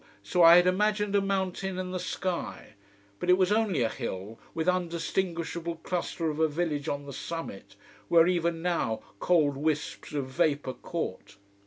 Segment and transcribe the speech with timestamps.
[0.23, 2.73] So I had imagined a mountain in the sky.
[3.19, 7.75] But it was only a hill, with undistinguishable cluster of a village on the summit,
[8.07, 11.35] where even now cold wisps of vapour caught.